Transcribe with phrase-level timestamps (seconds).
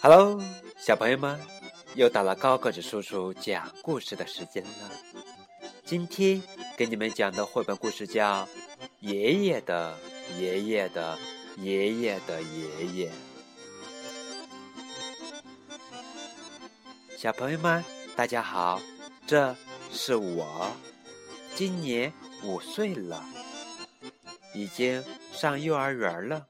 [0.00, 0.40] Hello，
[0.78, 1.40] 小朋友们，
[1.94, 4.70] 又到了高个子叔叔讲故事的时间了。
[5.84, 6.40] 今天
[6.76, 8.44] 给你们讲的绘本故事叫
[9.00, 9.98] 《爷爷的
[10.38, 11.18] 爷爷的
[11.56, 13.10] 爷爷的爷爷》。
[17.16, 18.80] 小朋友们，大家好，
[19.26, 19.52] 这
[19.90, 20.70] 是我，
[21.56, 22.12] 今年
[22.44, 23.24] 五岁了，
[24.54, 25.02] 已经
[25.32, 26.46] 上幼儿园了，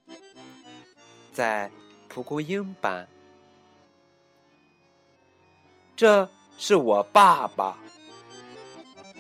[1.33, 1.71] 在
[2.09, 3.09] 蒲公英班。
[5.99, 7.77] 这是我爸爸，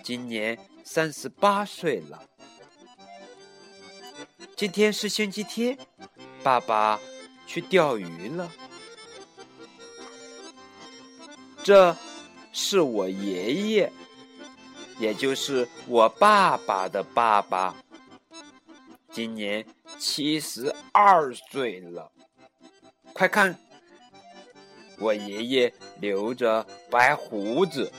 [0.04, 2.22] 今年三十八岁了。
[4.54, 5.76] 今天是星期天，
[6.40, 7.00] 爸爸
[7.48, 8.48] 去钓鱼了。
[11.64, 11.96] 这
[12.52, 13.92] 是我爷爷，
[15.00, 17.74] 也就是我爸爸的爸爸，
[19.10, 19.66] 今年
[19.98, 22.12] 七十二岁了。
[23.12, 23.58] 快看！
[25.00, 27.92] 我爷爷留着白胡子。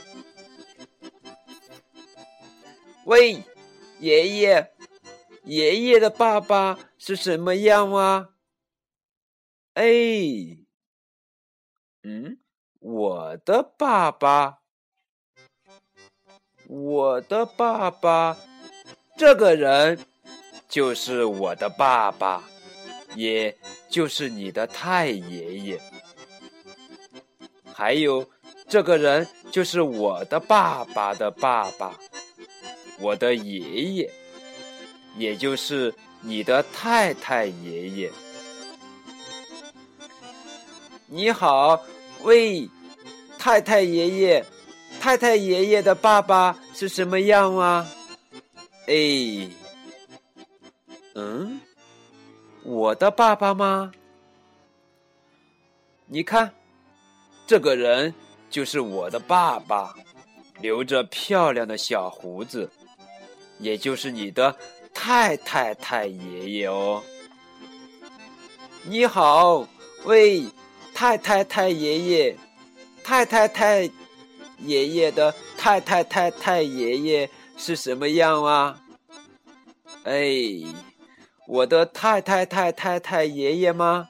[3.06, 3.42] 喂，
[4.00, 4.72] 爷爷，
[5.44, 8.30] 爷爷的爸爸是什么样啊？
[9.74, 9.84] 哎，
[12.04, 12.40] 嗯，
[12.80, 14.60] 我的爸爸，
[16.68, 18.38] 我的爸爸，
[19.18, 19.98] 这个人
[20.68, 22.44] 就是我的爸爸，
[23.16, 23.58] 也
[23.90, 25.82] 就是你的太爷爷。
[27.80, 28.28] 还有，
[28.68, 31.98] 这个人就是我的爸爸的爸爸，
[33.00, 34.12] 我的爷爷，
[35.16, 38.12] 也就是你的太太爷爷。
[41.08, 41.82] 你好，
[42.24, 42.70] 喂，
[43.38, 44.46] 太太爷爷，
[45.00, 47.88] 太太爷爷的爸爸是什么样啊？
[48.88, 49.50] 哎，
[51.16, 51.62] 嗯，
[52.64, 53.94] 我的爸爸吗？
[56.08, 56.54] 你看。
[57.50, 58.14] 这个人
[58.52, 59.96] 就是我的爸爸，
[60.62, 62.70] 留着漂亮的小胡子，
[63.58, 64.56] 也就是你的
[64.94, 67.02] 太太太爷爷哦。
[68.84, 69.68] 你好，
[70.04, 70.46] 喂，
[70.94, 72.38] 太太太爷爷，
[73.04, 73.90] 太太太
[74.60, 77.28] 爷爷的太太太太爷爷
[77.58, 78.80] 是什么样啊？
[80.04, 80.24] 哎，
[81.48, 84.08] 我的太太太太太爷爷吗？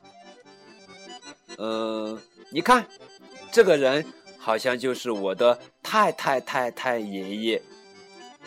[1.57, 2.19] 嗯，
[2.51, 2.85] 你看。
[3.51, 4.05] 这个人
[4.37, 7.61] 好像就是我的太太太太爷爷，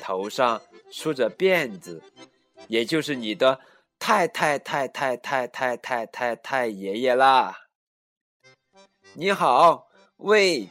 [0.00, 2.02] 头上梳着辫子，
[2.68, 3.58] 也就是你的
[3.98, 7.56] 太太太太太太太太太太爷爷啦。
[9.14, 10.68] 你好，喂，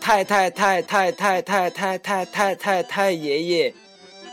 [0.00, 3.74] 太太太太太太太太太太太爷爷，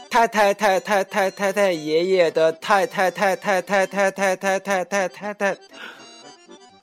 [0.10, 5.58] 太太太太太太太爷爷的太太太太太太太太太太太太。